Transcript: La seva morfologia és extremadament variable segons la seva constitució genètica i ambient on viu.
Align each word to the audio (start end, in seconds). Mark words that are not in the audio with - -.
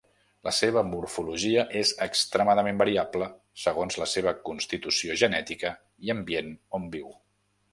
La 0.47 0.51
seva 0.59 0.81
morfologia 0.91 1.65
és 1.81 1.91
extremadament 2.05 2.81
variable 2.83 3.27
segons 3.65 3.99
la 4.05 4.09
seva 4.15 4.33
constitució 4.49 5.19
genètica 5.25 5.75
i 6.09 6.15
ambient 6.19 6.51
on 6.81 6.91
viu. 6.99 7.15